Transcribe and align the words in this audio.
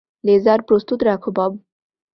Laser 0.23 0.59
প্রস্তুত 0.61 0.99
রাখো, 1.03 1.29
Bob. 1.31 1.51